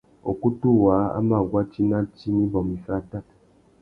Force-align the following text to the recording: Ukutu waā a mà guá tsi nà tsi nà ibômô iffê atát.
Ukutu 0.31 0.69
waā 0.83 1.03
a 1.17 1.19
mà 1.27 1.37
guá 1.49 1.61
tsi 1.71 1.81
nà 1.89 1.97
tsi 2.15 2.27
nà 2.33 2.41
ibômô 2.45 2.73
iffê 2.77 2.91
atát. 2.99 3.27